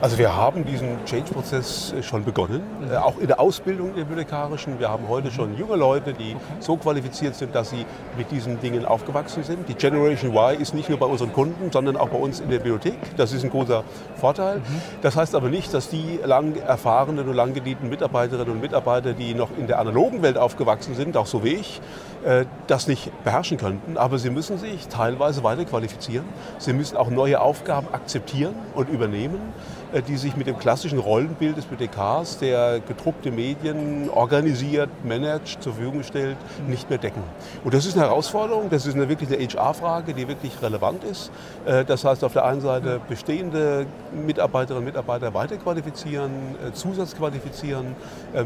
Also 0.00 0.16
wir 0.16 0.36
haben 0.36 0.64
diesen 0.64 1.04
Change-Prozess 1.06 1.92
äh, 1.92 2.04
schon 2.04 2.24
begonnen, 2.24 2.62
äh, 2.88 2.94
auch 2.94 3.18
in 3.18 3.26
der 3.26 3.40
Ausbildung 3.40 3.96
der 3.96 4.04
Bibliothekarischen. 4.04 4.78
Wir 4.78 4.90
haben 4.90 5.08
heute 5.08 5.32
schon 5.32 5.58
junge 5.58 5.74
Leute, 5.74 6.12
die 6.12 6.36
so 6.60 6.76
qualifiziert 6.76 7.34
sind, 7.34 7.52
dass 7.52 7.70
sie 7.70 7.84
mit 8.16 8.30
diesen 8.30 8.60
Dingen 8.60 8.84
aufgewachsen 8.84 9.42
sind. 9.42 9.68
Die 9.68 9.74
Generation 9.74 10.30
Y 10.30 10.60
ist 10.60 10.72
nicht 10.72 10.88
nur 10.88 11.00
bei 11.00 11.06
unseren 11.06 11.32
Kunden, 11.32 11.72
sondern 11.72 11.96
auch 11.96 12.10
bei 12.10 12.16
uns 12.16 12.38
in 12.38 12.48
der 12.48 12.58
Bibliothek. 12.58 13.16
Das 13.16 13.32
ist 13.32 13.42
ein 13.42 13.50
großer 13.50 13.82
Vorteil. 14.14 14.58
Mhm. 14.58 14.62
Das 15.02 15.16
heißt 15.16 15.34
aber 15.34 15.48
nicht, 15.48 15.74
dass 15.74 15.88
die 15.88 16.20
lang 16.24 16.54
erfahrenen 16.54 17.28
und 17.28 17.34
lang 17.34 17.52
gedienten 17.52 17.88
Mitarbeiterinnen 17.88 18.52
und 18.52 18.60
Mitarbeiter, 18.60 19.14
die 19.14 19.34
noch 19.34 19.50
in 19.58 19.66
der 19.66 19.80
analogen 19.80 20.22
Welt 20.22 20.38
aufgewachsen 20.38 20.94
sind, 20.94 21.16
auch 21.16 21.26
so 21.26 21.42
wie 21.42 21.54
ich, 21.54 21.80
äh, 22.24 22.44
das 22.68 22.86
nicht 22.86 23.10
beherrschen 23.24 23.58
könnten. 23.58 23.96
Aber 23.96 24.18
sie 24.18 24.30
müssen 24.30 24.58
sich 24.58 24.86
teilweise 24.86 25.42
weiter 25.42 25.64
qualifizieren. 25.64 26.24
Sie 26.58 26.72
müssen 26.72 26.96
auch 26.96 27.10
neue 27.10 27.40
Aufgaben 27.40 27.88
akzeptieren 27.92 28.54
und 28.76 28.88
übernehmen. 28.88 29.40
Äh, 29.92 30.02
die 30.02 30.16
sich 30.16 30.36
mit 30.36 30.46
dem 30.46 30.58
klassischen 30.58 30.98
Rollenbild 30.98 31.56
des 31.56 31.64
BTKs, 31.64 32.38
der 32.38 32.80
gedruckte 32.80 33.30
Medien 33.30 34.10
organisiert, 34.10 34.90
managt, 35.04 35.62
zur 35.62 35.72
Verfügung 35.72 36.02
stellt, 36.02 36.36
nicht 36.66 36.90
mehr 36.90 36.98
decken. 36.98 37.22
Und 37.64 37.72
das 37.72 37.86
ist 37.86 37.96
eine 37.96 38.06
Herausforderung, 38.06 38.68
das 38.70 38.86
ist 38.86 38.94
eine 38.94 39.08
wirklich 39.08 39.30
eine 39.30 39.42
HR-Frage, 39.42 40.12
die 40.12 40.28
wirklich 40.28 40.60
relevant 40.62 41.04
ist. 41.04 41.30
Äh, 41.64 41.84
das 41.84 42.04
heißt, 42.04 42.22
auf 42.24 42.32
der 42.32 42.44
einen 42.44 42.60
Seite 42.60 43.00
bestehende 43.08 43.86
Mitarbeiterinnen 44.26 44.80
und 44.80 44.84
Mitarbeiter 44.84 45.32
weiterqualifizieren, 45.32 46.30
äh, 46.66 46.72
zusatzqualifizieren, 46.72 47.96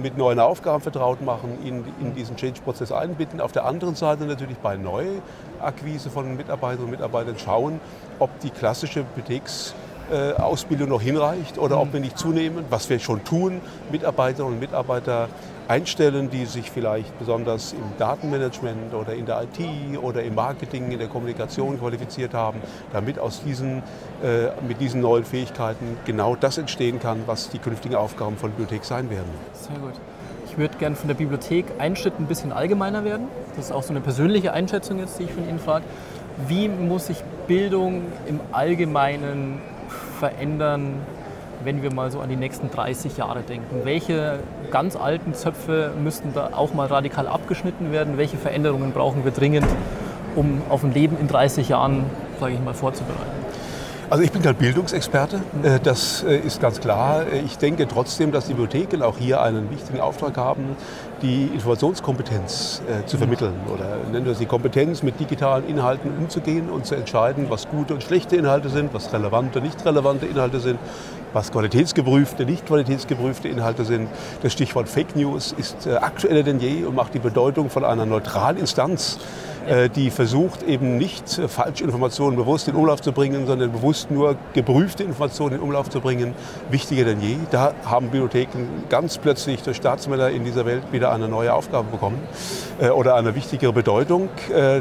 mit 0.01 0.17
neuen 0.17 0.39
Aufgaben 0.39 0.81
vertraut 0.81 1.23
machen, 1.23 1.59
ihn 1.65 1.85
in 2.01 2.15
diesen 2.15 2.37
Change-Prozess 2.37 2.93
einbinden. 2.93 3.41
Auf 3.41 3.53
der 3.53 3.65
anderen 3.65 3.95
Seite 3.95 4.25
natürlich 4.25 4.57
bei 4.59 4.77
Neuakquise 4.77 6.09
von 6.09 6.37
Mitarbeiterinnen 6.37 6.85
und 6.85 6.91
Mitarbeitern 6.91 7.37
schauen, 7.39 7.81
ob 8.19 8.31
die 8.41 8.51
klassische 8.51 9.01
äh, 9.01 9.92
Ausbildung 10.37 10.89
noch 10.89 11.01
hinreicht 11.01 11.59
oder 11.59 11.81
ob 11.81 11.93
wir 11.93 12.01
nicht 12.01 12.19
zunehmend, 12.19 12.67
was 12.71 12.89
wir 12.91 12.99
schon 12.99 13.25
tun, 13.25 13.61
Mitarbeiterinnen 13.91 14.55
und 14.55 14.61
Mitarbeiter 14.61 15.29
einstellen, 15.69 16.29
die 16.31 16.45
sich 16.45 16.71
vielleicht 16.71 17.19
besonders 17.19 17.73
im 17.73 17.83
Datenmanagement 17.99 18.95
oder 18.95 19.15
in 19.15 19.27
der 19.27 19.43
IT 19.45 19.99
oder 19.99 20.23
im 20.23 20.35
Marketing, 20.35 20.91
in 20.91 20.99
der 20.99 21.09
Kommunikation 21.09 21.79
qualifiziert 21.79 22.35
haben, 22.35 22.61
damit 22.93 23.19
aus 23.19 23.43
diesen, 23.43 23.79
äh, 24.23 24.49
mit 24.67 24.81
diesen 24.81 25.01
neuen 25.01 25.25
Fähigkeiten 25.25 25.97
genau 26.05 26.37
das 26.37 26.59
entstehen 26.59 27.01
kann, 27.01 27.23
was 27.27 27.49
die 27.49 27.59
künftigen 27.59 27.95
Aufgaben 27.95 28.37
von 28.37 28.51
Bibliothek 28.51 28.85
sein 28.85 29.09
werden. 29.11 29.31
Sehr 29.55 29.79
gut. 29.79 29.95
Ich 30.47 30.59
würde 30.59 30.77
gerne 30.77 30.97
von 30.97 31.09
der 31.09 31.15
Bibliothek 31.15 31.65
einen 31.79 31.97
Schritt 31.97 32.19
ein 32.19 32.27
bisschen 32.27 32.53
allgemeiner 32.53 33.05
werden. 33.05 33.29
Das 33.57 33.67
ist 33.67 33.73
auch 33.73 33.83
so 33.83 33.91
eine 33.91 34.01
persönliche 34.01 34.53
Einschätzung 34.53 34.99
jetzt, 34.99 35.19
die 35.19 35.25
ich 35.25 35.33
von 35.33 35.49
Ihnen 35.49 35.59
frage. 35.59 35.85
Wie 36.47 36.69
muss 36.69 37.07
sich 37.07 37.23
Bildung 37.47 38.03
im 38.27 38.41
Allgemeinen 38.53 39.61
verändern, 40.23 41.01
wenn 41.65 41.83
wir 41.83 41.93
mal 41.93 42.13
so 42.13 42.21
an 42.21 42.29
die 42.29 42.37
nächsten 42.37 42.71
30 42.71 43.17
Jahre 43.17 43.41
denken? 43.41 43.81
Welche 43.83 44.39
ganz 44.71 44.95
alten 44.95 45.35
Zöpfe 45.35 45.91
müssten 46.01 46.33
da 46.33 46.51
auch 46.53 46.75
mal 46.75 46.87
radikal 46.87 47.27
abgeschnitten 47.27 47.91
werden? 47.91 48.19
Welche 48.19 48.37
Veränderungen 48.37 48.93
brauchen 48.93 49.25
wir 49.25 49.33
dringend, 49.33 49.67
um 50.37 50.63
auf 50.69 50.85
ein 50.85 50.95
Leben 50.95 51.19
in 51.19 51.27
30 51.27 51.69
Jahren, 51.69 52.05
sage 52.39 52.55
ich 52.55 52.61
mal, 52.61 52.73
vorzubereiten? 52.73 53.42
Also 54.13 54.25
ich 54.25 54.31
bin 54.31 54.43
kein 54.43 54.57
Bildungsexperte, 54.57 55.41
äh, 55.63 55.81
das 55.83 56.23
äh, 56.23 56.37
ist 56.37 56.61
ganz 56.61 56.81
klar. 56.81 57.25
Ich 57.47 57.57
denke 57.57 57.89
trotzdem, 57.89 58.31
dass 58.31 58.45
die 58.45 58.53
Bibliotheken 58.53 59.03
auch 59.03 59.17
hier 59.17 59.41
einen 59.41 59.71
wichtigen 59.71 60.01
Auftrag 60.01 60.37
haben, 60.37 60.77
die 61.23 61.45
Informationskompetenz 61.47 62.83
äh, 62.87 63.07
zu 63.07 63.17
vermitteln 63.17 63.55
oder 63.73 63.97
nennen 64.13 64.27
wir 64.27 64.33
es 64.33 64.39
die 64.39 64.45
Kompetenz, 64.45 65.03
mit 65.03 65.19
digitalen 65.19 65.67
Inhalten 65.67 66.11
umzugehen 66.19 66.69
und 66.69 66.85
zu 66.85 66.95
entscheiden, 66.95 67.47
was 67.49 67.71
gute 67.71 67.95
und 67.95 68.03
schlechte 68.03 68.37
Inhalte 68.37 68.69
sind, 68.69 68.93
was 68.93 69.11
relevante, 69.15 69.63
nicht 69.63 69.83
relevante 69.87 70.27
Inhalte 70.27 70.61
sind, 70.61 70.79
was 71.33 71.51
qualitätsgeprüfte, 71.51 72.45
nicht 72.45 72.67
qualitätsgeprüfte 72.67 73.49
Inhalte 73.49 73.87
sind. 73.87 74.11
Das 74.43 74.53
Stichwort 74.53 74.91
Fake 74.91 75.17
News 75.17 75.55
ist 75.57 75.89
aktueller 75.89 76.43
denn 76.43 76.61
je 76.61 76.85
und 76.85 76.95
macht 76.95 77.15
die 77.15 77.19
Bedeutung 77.19 77.71
von 77.71 77.83
einer 77.83 78.05
neutralen 78.05 78.59
Instanz 78.59 79.19
äh, 79.67 79.89
die 79.89 80.11
versucht 80.11 80.63
eben 80.63 80.99
nicht 80.99 81.39
äh, 81.39 81.49
Falschinformationen 81.49 82.37
bewusst 82.37 82.69
in 82.69 82.75
Umlauf 82.75 83.01
zu 83.01 83.13
bringen, 83.13 83.47
sondern 83.47 83.73
bewusst 83.73 84.11
nur 84.11 84.37
geprüfte 84.53 85.03
Informationen 85.03 85.57
in 85.57 85.61
Umlauf 85.61 85.91
zu 85.91 86.01
bringen, 86.01 86.35
wichtiger 86.71 87.05
denn 87.05 87.21
je. 87.21 87.37
Da 87.51 87.75
haben 87.85 88.09
Bibliotheken 88.09 88.67
ganz 88.89 89.19
plötzlich 89.19 89.63
durch 89.63 89.77
Staatsmänner 89.77 90.31
in 90.31 90.45
dieser 90.45 90.67
Welt 90.67 90.83
wieder 90.93 91.13
eine 91.13 91.29
neue 91.29 91.55
Aufgabe 91.55 91.91
bekommen 91.91 92.19
äh, 92.81 92.89
oder 92.89 93.15
eine 93.15 93.35
wichtigere 93.35 93.73
Bedeutung. 93.73 94.29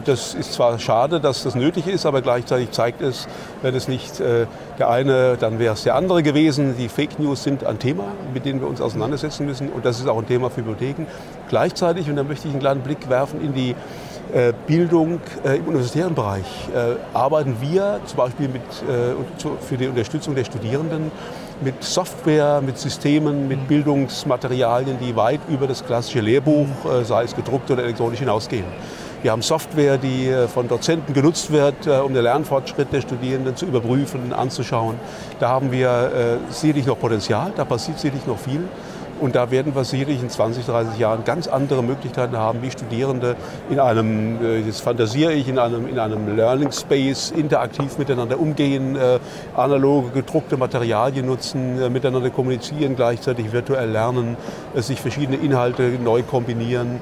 Das 0.05 0.33
ist 0.33 0.53
zwar 0.53 0.77
schade, 0.79 1.19
dass 1.19 1.43
das 1.43 1.55
nötig 1.55 1.87
ist, 1.87 2.05
aber 2.05 2.21
gleichzeitig 2.21 2.71
zeigt 2.71 3.01
es, 3.01 3.27
wenn 3.61 3.75
es 3.75 3.87
nicht 3.87 4.19
der 4.19 4.89
eine, 4.89 5.37
dann 5.37 5.59
wäre 5.59 5.73
es 5.73 5.83
der 5.83 5.95
andere 5.95 6.23
gewesen. 6.23 6.75
Die 6.77 6.89
Fake 6.89 7.19
News 7.19 7.43
sind 7.43 7.63
ein 7.65 7.79
Thema, 7.79 8.05
mit 8.33 8.45
dem 8.45 8.59
wir 8.59 8.67
uns 8.67 8.81
auseinandersetzen 8.81 9.45
müssen 9.45 9.69
und 9.69 9.85
das 9.85 9.99
ist 9.99 10.07
auch 10.07 10.17
ein 10.17 10.27
Thema 10.27 10.49
für 10.49 10.61
Bibliotheken. 10.61 11.05
Gleichzeitig, 11.49 12.09
und 12.09 12.15
da 12.15 12.23
möchte 12.23 12.47
ich 12.47 12.53
einen 12.53 12.61
kleinen 12.61 12.81
Blick 12.81 13.09
werfen 13.09 13.41
in 13.41 13.53
die 13.53 13.75
Bildung 14.65 15.19
äh, 15.43 15.57
im 15.57 15.67
universitären 15.67 16.15
Bereich 16.15 16.45
äh, 16.73 16.95
arbeiten 17.13 17.57
wir 17.59 17.99
zum 18.05 18.17
Beispiel 18.17 18.47
mit, 18.47 18.61
für 19.61 19.77
die 19.77 19.87
Unterstützung 19.87 20.35
der 20.35 20.45
Studierenden 20.45 21.11
mit 21.61 21.83
Software, 21.83 22.61
mit 22.61 22.77
Systemen, 22.77 23.47
mit 23.47 23.67
Bildungsmaterialien, 23.67 24.97
die 24.99 25.15
weit 25.15 25.41
über 25.47 25.67
das 25.67 25.85
klassische 25.85 26.21
Lehrbuch, 26.21 26.65
sei 27.03 27.23
es 27.23 27.35
gedruckt 27.35 27.69
oder 27.69 27.83
elektronisch, 27.83 28.19
hinausgehen. 28.19 28.65
Wir 29.21 29.31
haben 29.31 29.43
Software, 29.43 29.99
die 29.99 30.33
von 30.51 30.67
Dozenten 30.67 31.13
genutzt 31.13 31.51
wird, 31.51 31.85
um 31.85 32.15
den 32.15 32.23
Lernfortschritt 32.23 32.91
der 32.91 33.01
Studierenden 33.01 33.55
zu 33.55 33.67
überprüfen, 33.67 34.33
anzuschauen. 34.33 34.95
Da 35.39 35.49
haben 35.49 35.71
wir 35.71 36.39
sicherlich 36.49 36.87
noch 36.87 36.97
Potenzial, 36.97 37.51
da 37.55 37.63
passiert 37.63 37.99
sicherlich 37.99 38.25
noch 38.25 38.39
viel. 38.39 38.61
Und 39.21 39.35
da 39.35 39.51
werden 39.51 39.75
wir 39.75 39.83
sicherlich 39.83 40.19
in 40.19 40.31
20, 40.31 40.65
30 40.65 40.97
Jahren 40.97 41.23
ganz 41.23 41.47
andere 41.47 41.83
Möglichkeiten 41.83 42.35
haben, 42.37 42.63
wie 42.63 42.71
Studierende 42.71 43.35
in 43.69 43.79
einem, 43.79 44.43
äh, 44.43 44.63
das 44.65 44.81
fantasiere 44.81 45.31
ich, 45.33 45.47
in 45.47 45.59
einem, 45.59 45.87
in 45.87 45.99
einem 45.99 46.35
Learning 46.35 46.71
Space 46.71 47.29
interaktiv 47.29 47.99
miteinander 47.99 48.39
umgehen, 48.39 48.95
äh, 48.95 49.19
analoge 49.55 50.09
gedruckte 50.09 50.57
Materialien 50.57 51.27
nutzen, 51.27 51.79
äh, 51.79 51.89
miteinander 51.91 52.31
kommunizieren, 52.31 52.95
gleichzeitig 52.95 53.53
virtuell 53.53 53.91
lernen, 53.91 54.37
sich 54.75 54.99
verschiedene 54.99 55.37
Inhalte 55.37 55.83
neu 56.03 56.23
kombinieren, 56.23 56.99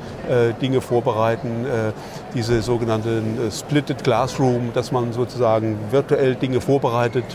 Dinge 0.62 0.82
vorbereiten, 0.82 1.66
diese 2.34 2.62
sogenannten 2.62 3.50
Splitted 3.52 4.04
Classroom, 4.04 4.72
dass 4.74 4.92
man 4.92 5.14
sozusagen 5.14 5.78
virtuell 5.92 6.36
Dinge 6.36 6.62
vorbereitet 6.62 7.26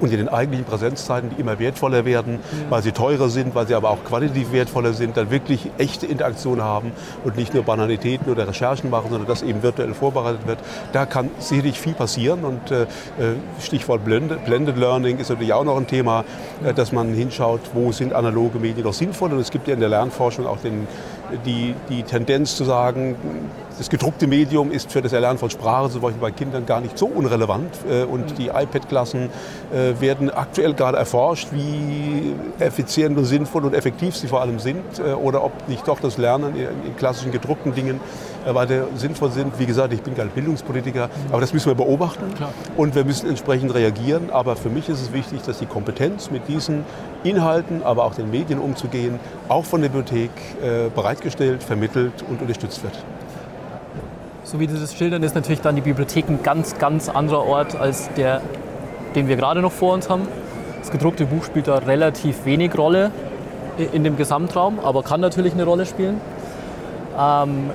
und 0.00 0.12
in 0.12 0.18
den 0.18 0.28
eigentlichen 0.28 0.64
Präsenzzeiten, 0.66 1.30
die 1.30 1.40
immer 1.40 1.58
wertvoller 1.58 2.04
werden, 2.04 2.34
mhm. 2.34 2.70
weil 2.70 2.82
sie 2.82 2.92
teurer 2.92 3.28
sind, 3.28 3.54
weil 3.54 3.66
sie 3.66 3.74
aber 3.74 3.90
auch 3.90 4.04
qualitativ 4.04 4.52
wertvoller 4.52 4.92
sind, 4.92 5.16
dann 5.16 5.30
wirklich 5.30 5.70
echte 5.78 6.06
Interaktion 6.06 6.62
haben 6.62 6.92
und 7.24 7.36
nicht 7.36 7.54
nur 7.54 7.62
Banalitäten 7.62 8.30
oder 8.30 8.48
Recherchen 8.48 8.90
machen, 8.90 9.10
sondern 9.10 9.28
das 9.28 9.42
eben 9.42 9.62
virtuell 9.62 9.94
vorbereitet 9.94 10.46
wird. 10.46 10.58
Da 10.92 11.06
kann 11.06 11.30
sicherlich 11.38 11.80
viel 11.80 11.94
passieren 11.94 12.44
und 12.44 12.70
äh, 12.70 12.82
äh, 12.82 12.86
Stichwort 13.60 14.04
Blended, 14.04 14.44
Blended 14.44 14.76
Learning 14.76 15.18
ist 15.18 15.30
natürlich 15.30 15.52
auch 15.52 15.64
noch 15.64 15.76
ein 15.76 15.86
Thema, 15.86 16.24
äh, 16.64 16.74
dass 16.74 16.92
man 16.92 17.12
hinschaut, 17.14 17.60
wo 17.74 17.92
sind 17.92 18.12
analoge 18.12 18.58
Medien 18.58 18.84
noch 18.84 18.92
sinnvoll 18.92 19.32
und 19.32 19.38
es 19.38 19.50
gibt 19.50 19.68
ja 19.68 19.74
in 19.74 19.80
der 19.80 19.88
Lernforschung 19.88 20.46
auch 20.46 20.58
den, 20.58 20.86
die, 21.44 21.74
die 21.88 22.02
Tendenz 22.02 22.56
zu 22.56 22.64
sagen, 22.64 23.16
das 23.78 23.90
gedruckte 23.90 24.26
Medium 24.26 24.70
ist 24.70 24.90
für 24.90 25.02
das 25.02 25.12
Erlernen 25.12 25.38
von 25.38 25.50
Sprache 25.50 25.90
zum 25.90 26.00
Beispiel 26.00 26.20
bei 26.20 26.30
Kindern 26.30 26.64
gar 26.64 26.80
nicht 26.80 26.96
so 26.96 27.06
unrelevant. 27.06 27.70
Äh, 27.88 28.04
und 28.04 28.38
die 28.38 28.48
iPad-Klassen 28.48 29.28
äh, 29.72 30.00
werden 30.00 30.30
aktuell 30.30 30.74
gerade 30.74 30.96
erforscht, 30.96 31.48
wie 31.52 32.34
effizient 32.58 33.18
und 33.18 33.24
sinnvoll 33.24 33.64
und 33.64 33.74
effektiv 33.74 34.16
sie 34.16 34.28
vor 34.28 34.40
allem 34.40 34.58
sind. 34.58 34.98
Äh, 34.98 35.12
oder 35.12 35.44
ob 35.44 35.68
nicht 35.68 35.86
doch 35.86 36.00
das 36.00 36.16
Lernen 36.16 36.54
in 36.56 36.96
klassischen 36.96 37.32
gedruckten 37.32 37.74
Dingen 37.74 38.00
weiter 38.46 38.86
sinnvoll 38.94 39.32
sind. 39.32 39.58
Wie 39.58 39.66
gesagt, 39.66 39.92
ich 39.92 40.02
bin 40.02 40.14
kein 40.14 40.28
Bildungspolitiker, 40.28 41.10
aber 41.32 41.40
das 41.40 41.52
müssen 41.52 41.68
wir 41.68 41.74
beobachten. 41.74 42.32
Klar. 42.36 42.52
Und 42.76 42.94
wir 42.94 43.04
müssen 43.04 43.28
entsprechend 43.28 43.74
reagieren. 43.74 44.30
Aber 44.30 44.54
für 44.54 44.68
mich 44.68 44.88
ist 44.88 45.02
es 45.02 45.12
wichtig, 45.12 45.42
dass 45.42 45.58
die 45.58 45.66
Kompetenz 45.66 46.30
mit 46.30 46.46
diesen 46.46 46.84
Inhalten, 47.24 47.82
aber 47.82 48.04
auch 48.04 48.14
den 48.14 48.30
Medien 48.30 48.60
umzugehen, 48.60 49.18
auch 49.48 49.64
von 49.64 49.82
der 49.82 49.88
Bibliothek 49.88 50.30
bereitgestellt, 50.94 51.64
vermittelt 51.64 52.24
und 52.28 52.40
unterstützt 52.40 52.84
wird 52.84 52.94
so 54.46 54.60
wie 54.60 54.68
Sie 54.68 54.78
das 54.78 54.94
schildern, 54.94 55.24
ist 55.24 55.34
natürlich 55.34 55.60
dann 55.60 55.74
die 55.74 55.82
Bibliothek 55.82 56.28
ein 56.28 56.42
ganz, 56.42 56.78
ganz 56.78 57.08
anderer 57.08 57.44
Ort 57.44 57.74
als 57.74 58.08
der, 58.16 58.40
den 59.16 59.26
wir 59.26 59.34
gerade 59.36 59.60
noch 59.60 59.72
vor 59.72 59.92
uns 59.92 60.08
haben. 60.08 60.28
Das 60.80 60.92
gedruckte 60.92 61.26
Buch 61.26 61.42
spielt 61.44 61.66
da 61.66 61.78
relativ 61.78 62.44
wenig 62.44 62.78
Rolle 62.78 63.10
in 63.92 64.04
dem 64.04 64.16
Gesamtraum, 64.16 64.78
aber 64.78 65.02
kann 65.02 65.20
natürlich 65.20 65.52
eine 65.52 65.64
Rolle 65.64 65.84
spielen. 65.84 66.20
Ähm, 67.18 67.70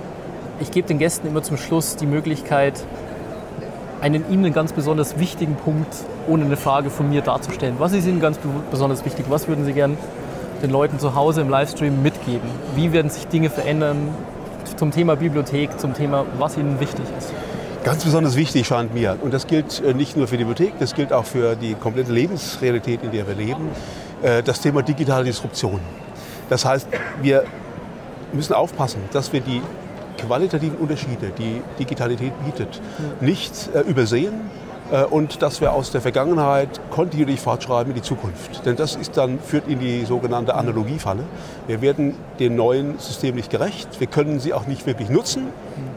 ich 0.62 0.72
gebe 0.72 0.88
den 0.88 0.98
Gästen 0.98 1.28
immer 1.28 1.44
zum 1.44 1.58
Schluss 1.58 1.98
die 1.98 2.06
Möglichkeit, 2.06 2.82
einen 4.00 4.32
Ihnen 4.32 4.54
ganz 4.54 4.72
besonders 4.72 5.20
wichtigen 5.20 5.56
Punkt 5.56 5.94
ohne 6.28 6.46
eine 6.46 6.56
Frage 6.56 6.90
von 6.90 7.10
mir 7.10 7.22
darzustellen. 7.22 7.76
Was 7.80 7.92
ist 7.92 8.08
Ihnen 8.08 8.22
ganz 8.22 8.40
besonders 8.72 9.04
wichtig? 9.04 9.26
Was 9.28 9.50
würden 9.50 9.66
Sie 9.66 9.74
gern 9.74 9.98
den 10.64 10.70
Leuten 10.70 11.00
zu 11.00 11.16
Hause 11.16 11.42
im 11.42 11.50
Livestream 11.50 12.02
mitgeben? 12.02 12.50
Wie 12.76 12.94
werden 12.94 13.12
sich 13.12 13.28
Dinge 13.28 13.50
verändern? 13.50 14.08
Zum 14.82 14.90
Thema 14.90 15.16
Bibliothek, 15.16 15.80
zum 15.80 15.94
Thema, 15.94 16.26
was 16.40 16.58
Ihnen 16.58 16.80
wichtig 16.80 17.06
ist? 17.16 17.32
Ganz 17.84 18.04
besonders 18.04 18.36
wichtig 18.36 18.66
scheint 18.66 18.96
mir, 18.96 19.16
und 19.22 19.32
das 19.32 19.46
gilt 19.46 19.80
äh, 19.86 19.94
nicht 19.94 20.18
nur 20.18 20.28
für 20.28 20.38
die 20.38 20.44
Bibliothek, 20.44 20.80
das 20.80 20.96
gilt 20.96 21.14
auch 21.14 21.26
für 21.26 21.56
die 21.56 21.76
komplette 21.76 22.12
Lebensrealität, 22.12 23.04
in 23.04 23.12
der 23.12 23.28
wir 23.28 23.36
leben, 23.36 23.70
äh, 24.24 24.42
das 24.42 24.60
Thema 24.60 24.82
digitale 24.82 25.26
Disruption. 25.26 25.80
Das 26.50 26.66
heißt, 26.66 26.88
wir 27.22 27.44
müssen 28.34 28.54
aufpassen, 28.54 29.02
dass 29.14 29.32
wir 29.32 29.42
die 29.42 29.62
qualitativen 30.18 30.78
Unterschiede, 30.80 31.32
die 31.38 31.62
Digitalität 31.78 32.34
bietet, 32.44 32.82
nicht 33.20 33.70
äh, 33.76 33.82
übersehen, 33.82 34.34
und 35.10 35.42
dass 35.42 35.62
wir 35.62 35.72
aus 35.74 35.92
der 35.92 36.02
Vergangenheit 36.02 36.82
kontinuierlich 36.90 37.40
fortschreiben 37.40 37.92
in 37.92 37.96
die 37.96 38.02
Zukunft. 38.02 38.66
Denn 38.66 38.76
das 38.76 38.96
ist 38.96 39.16
dann, 39.16 39.40
führt 39.40 39.68
in 39.68 39.80
die 39.80 40.04
sogenannte 40.04 40.56
Analogiefalle. 40.56 41.24
Wir 41.68 41.82
werden 41.82 42.16
dem 42.40 42.56
neuen 42.56 43.00
System 43.00 43.36
nicht 43.36 43.50
gerecht, 43.50 44.00
wir 44.00 44.08
können 44.08 44.40
sie 44.40 44.54
auch 44.54 44.68
nicht 44.68 44.86
wirklich 44.86 45.10
nutzen, 45.10 45.48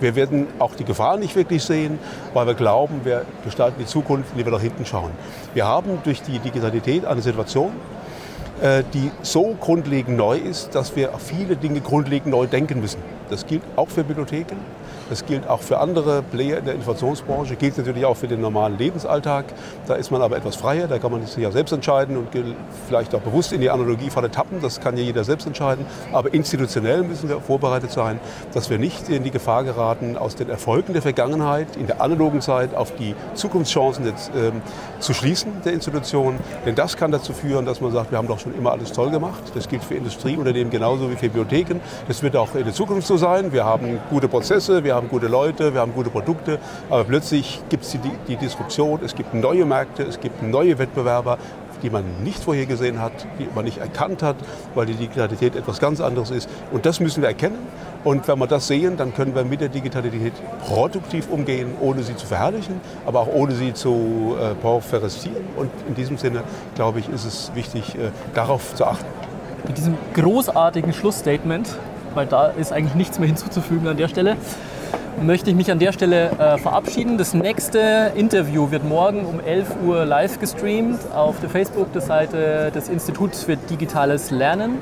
wir 0.01 0.15
werden 0.15 0.47
auch 0.59 0.75
die 0.75 0.85
Gefahr 0.85 1.17
nicht 1.17 1.35
wirklich 1.35 1.65
sehen, 1.65 1.99
weil 2.35 2.47
wir 2.47 2.55
glauben, 2.55 3.01
wir 3.05 3.25
gestalten 3.45 3.77
die 3.81 3.87
Zukunft, 3.87 4.31
indem 4.33 4.47
wir 4.47 4.53
nach 4.53 4.61
hinten 4.61 4.87
schauen. 4.87 5.11
Wir 5.55 5.67
haben 5.67 5.99
durch 6.05 6.23
die 6.23 6.39
Digitalität 6.39 7.05
eine 7.05 7.21
Situation, 7.21 7.73
äh, 8.63 8.85
die 8.93 9.11
so 9.23 9.57
grundlegend 9.61 10.17
neu 10.17 10.37
ist, 10.39 10.75
dass 10.75 10.95
wir 10.95 11.11
viele 11.19 11.57
Dinge 11.57 11.81
grundlegend 11.81 12.31
neu 12.31 12.47
denken 12.47 12.81
müssen. 12.81 13.03
Das 13.29 13.47
gilt 13.47 13.63
auch 13.77 13.89
für 13.89 14.05
Bibliotheken, 14.05 14.57
das 15.11 15.27
gilt 15.27 15.49
auch 15.49 15.61
für 15.61 15.79
andere 15.79 16.23
Player 16.23 16.59
in 16.59 16.65
der 16.65 16.75
Informationsbranche, 16.75 17.57
gilt 17.57 17.77
natürlich 17.79 18.05
auch 18.05 18.17
für 18.17 18.29
den 18.29 18.41
normalen 18.41 18.79
Lebensalltag. 18.79 19.47
Da 19.87 19.95
ist 19.95 20.11
man 20.11 20.23
aber 20.23 20.37
etwas 20.37 20.57
freier, 20.57 20.87
da 20.87 20.99
kann 20.99 21.13
man 21.13 21.25
sich 21.27 21.37
ja 21.37 21.51
selbst 21.51 21.73
entscheiden 21.73 22.17
und 22.17 22.29
vielleicht 22.89 23.15
auch 23.15 23.21
bewusst 23.21 23.53
in 23.53 23.61
die 23.61 23.71
Analogiefalle 23.71 24.31
tappen, 24.31 24.61
das 24.61 24.81
kann 24.81 24.97
ja 24.97 25.03
jeder 25.03 25.25
selbst 25.25 25.47
entscheiden. 25.47 25.87
Aber 26.13 26.33
institutionell 26.33 27.03
müssen 27.03 27.29
wir 27.29 27.41
vorbereitet 27.41 27.91
sein, 27.91 28.21
dass 28.53 28.71
wir 28.71 28.79
nicht 28.79 29.09
in 29.09 29.23
die 29.23 29.31
Gefahr 29.31 29.65
geraten, 29.65 30.17
aus 30.17 30.37
den 30.37 30.49
Erfolgen 30.49 30.93
der 30.93 31.03
Vergangenheit 31.03 31.77
in 31.77 31.87
der 31.87 32.01
analogen 32.01 32.41
Zeit 32.41 32.75
auf 32.75 32.95
die 32.95 33.15
Zukunftschancen 33.35 34.07
jetzt, 34.07 34.31
ähm, 34.37 34.63
zu 35.01 35.15
schließen 35.15 35.53
der 35.65 35.73
Institutionen. 35.73 36.39
Denn 36.65 36.75
das 36.75 36.97
kann 36.97 37.13
dazu 37.13 37.33
führen, 37.33 37.67
dass 37.67 37.81
man 37.81 37.93
sagt, 37.93 38.11
wir 38.11 38.19
haben 38.19 38.29
doch 38.29 38.39
schon 38.39 38.55
immer 38.55 38.73
alles 38.73 38.93
toll 38.93 39.11
gemacht. 39.11 39.43
Das 39.55 39.69
gilt 39.69 39.85
für 39.85 39.95
Industrieunternehmen 39.95 40.71
genauso 40.71 41.11
wie 41.11 41.17
für 41.17 41.29
Bibliotheken. 41.29 41.81
Das 42.09 42.23
wird 42.23 42.37
auch 42.37 42.55
in 42.55 42.65
der 42.65 42.73
Zukunft 42.73 43.07
so 43.07 43.17
sein. 43.17 43.53
Wir 43.53 43.65
haben 43.65 43.99
gute 44.11 44.29
Prozesse, 44.29 44.85
wir 44.85 44.94
haben 44.95 45.09
gute 45.09 45.27
Leute, 45.27 45.75
wir 45.75 45.81
haben 45.81 45.93
gute 45.95 46.11
Produkte, 46.11 46.59
aber 46.91 47.05
plötzlich 47.05 47.61
gibt 47.69 47.85
es 47.85 47.93
die, 47.93 47.99
die 48.29 48.37
Disruption, 48.37 49.01
es 49.05 49.15
gibt 49.15 49.35
neue 49.35 49.65
Märkte, 49.65 50.03
es 50.05 50.21
gibt 50.21 50.43
neue 50.43 50.79
Wettbewerber, 50.79 51.39
die 51.83 51.91
man 51.91 52.05
nicht 52.25 52.43
vorher 52.43 52.67
gesehen 52.67 53.01
hat, 53.01 53.13
die 53.39 53.47
man 53.55 53.65
nicht 53.67 53.79
erkannt 53.79 54.23
hat, 54.23 54.37
weil 54.75 54.87
die 54.87 54.95
Digitalität 54.95 55.55
etwas 55.55 55.81
ganz 55.81 56.01
anderes 56.01 56.31
ist. 56.31 56.49
Und 56.73 56.87
das 56.87 56.99
müssen 56.99 57.21
wir 57.21 57.29
erkennen. 57.29 57.59
Und 58.05 58.27
wenn 58.27 58.39
wir 58.39 58.47
das 58.47 58.67
sehen, 58.67 58.97
dann 58.97 59.15
können 59.15 59.35
wir 59.35 59.45
mit 59.45 59.61
der 59.61 59.69
Digitalität 59.69 60.33
produktiv 60.67 61.29
umgehen, 61.31 61.73
ohne 61.81 62.03
sie 62.03 62.17
zu 62.17 62.27
verherrlichen, 62.27 62.81
aber 63.07 63.21
auch 63.21 63.29
ohne 63.29 63.55
sie 63.55 63.75
zu 63.75 64.37
äh, 64.41 64.55
porferestieren. 64.55 65.45
Und 65.57 65.71
in 65.87 65.95
diesem 65.95 66.17
Sinne, 66.17 66.43
glaube 66.75 67.01
ich, 67.01 67.09
ist 67.09 67.25
es 67.25 67.53
wichtig, 67.55 67.95
äh, 67.95 68.11
darauf 68.35 68.75
zu 68.75 68.87
achten. 68.87 69.05
Mit 69.67 69.79
diesem 69.79 69.97
großartigen 70.15 70.93
Schlussstatement, 70.93 71.69
weil 72.15 72.27
da 72.27 72.49
ist 72.49 72.73
eigentlich 72.73 72.95
nichts 72.95 73.19
mehr 73.19 73.29
hinzuzufügen 73.29 73.89
an 73.89 73.97
der 73.97 74.09
Stelle, 74.09 74.37
möchte 75.23 75.51
ich 75.51 75.57
mich 75.57 75.71
an 75.71 75.79
der 75.79 75.93
Stelle 75.93 76.31
äh, 76.31 76.59
verabschieden. 76.59 77.19
Das 77.19 77.35
nächste 77.35 78.13
Interview 78.15 78.71
wird 78.71 78.85
morgen 78.85 79.25
um 79.25 79.41
11 79.41 79.77
Uhr 79.85 80.05
live 80.05 80.39
gestreamt 80.39 81.01
auf 81.15 81.41
der 81.41 81.51
Facebook-Seite 81.51 82.73
des 82.75 82.89
Instituts 82.89 83.45
für 83.45 83.57
digitales 83.57 84.31
Lernen. 84.31 84.79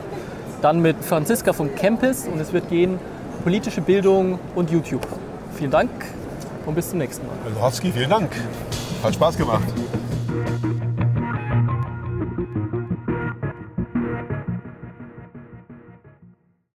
Dann 0.60 0.80
mit 0.80 0.96
Franziska 1.04 1.52
von 1.52 1.74
Campus 1.74 2.26
und 2.26 2.40
es 2.40 2.52
wird 2.52 2.68
gehen 2.68 2.98
politische 3.42 3.80
Bildung 3.80 4.38
und 4.54 4.70
YouTube. 4.70 5.06
Vielen 5.56 5.70
Dank 5.70 5.90
und 6.66 6.74
bis 6.74 6.90
zum 6.90 6.98
nächsten 6.98 7.26
Mal. 7.26 7.34
Herr 7.44 7.52
Lochowski, 7.52 7.92
vielen 7.92 8.10
Dank. 8.10 8.30
Hat 9.02 9.14
Spaß 9.14 9.36
gemacht. 9.36 9.64